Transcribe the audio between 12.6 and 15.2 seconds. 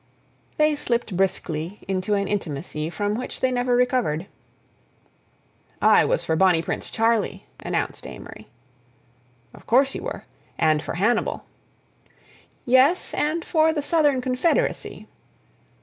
"Yes, and for the Southern Confederacy."